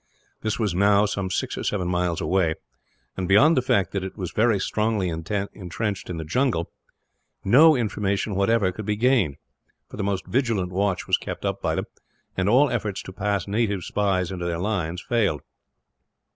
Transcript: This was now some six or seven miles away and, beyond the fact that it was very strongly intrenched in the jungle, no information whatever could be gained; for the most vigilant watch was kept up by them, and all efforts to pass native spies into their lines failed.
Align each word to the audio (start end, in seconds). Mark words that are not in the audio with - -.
This 0.41 0.57
was 0.57 0.73
now 0.73 1.05
some 1.05 1.29
six 1.29 1.55
or 1.59 1.63
seven 1.63 1.87
miles 1.87 2.21
away 2.21 2.55
and, 3.15 3.27
beyond 3.27 3.55
the 3.55 3.61
fact 3.61 3.91
that 3.91 4.03
it 4.03 4.17
was 4.17 4.31
very 4.31 4.57
strongly 4.57 5.09
intrenched 5.09 6.09
in 6.09 6.17
the 6.17 6.23
jungle, 6.25 6.71
no 7.45 7.75
information 7.75 8.33
whatever 8.33 8.71
could 8.71 8.87
be 8.87 8.95
gained; 8.95 9.37
for 9.87 9.97
the 9.97 10.03
most 10.03 10.25
vigilant 10.25 10.71
watch 10.71 11.05
was 11.05 11.17
kept 11.19 11.45
up 11.45 11.61
by 11.61 11.75
them, 11.75 11.85
and 12.35 12.49
all 12.49 12.71
efforts 12.71 13.03
to 13.03 13.13
pass 13.13 13.47
native 13.47 13.83
spies 13.83 14.31
into 14.31 14.45
their 14.45 14.57
lines 14.57 15.03
failed. 15.07 15.43